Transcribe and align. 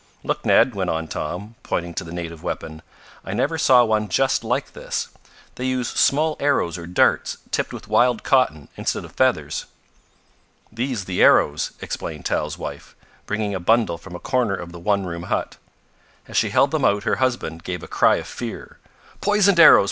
"Look, 0.23 0.47
Ned," 0.47 0.73
went 0.73 0.89
on 0.89 1.07
Tom, 1.07 1.53
pointing 1.61 1.93
to 1.93 2.03
the 2.03 2.11
native 2.11 2.41
weapon. 2.41 2.81
"I 3.23 3.33
never 3.35 3.59
saw 3.59 3.83
one 3.83 4.09
just 4.09 4.43
like 4.43 4.73
this. 4.73 5.09
They 5.57 5.65
use 5.67 5.87
small 5.89 6.35
arrows 6.39 6.75
or 6.75 6.87
darts, 6.87 7.37
tipped 7.51 7.71
with 7.71 7.87
wild 7.87 8.23
cotton, 8.23 8.67
instead 8.75 9.05
of 9.05 9.11
feathers." 9.11 9.67
"These 10.71 11.05
the 11.05 11.21
arrows," 11.21 11.73
explained 11.81 12.25
Tal's 12.25 12.57
wife, 12.57 12.95
bringing 13.27 13.53
a 13.53 13.59
bundle 13.59 13.99
from 13.99 14.15
a 14.15 14.19
corner 14.19 14.55
of 14.55 14.71
the 14.71 14.79
one 14.79 15.05
room 15.05 15.29
hut. 15.29 15.57
As 16.27 16.35
she 16.35 16.49
held 16.49 16.71
them 16.71 16.83
out 16.83 17.03
her 17.03 17.17
husband 17.17 17.63
gave 17.63 17.83
a 17.83 17.87
cry 17.87 18.15
of 18.15 18.25
fear. 18.25 18.79
"Poisoned 19.21 19.59
arrows! 19.59 19.79